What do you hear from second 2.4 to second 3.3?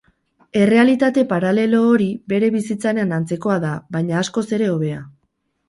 bizitzaren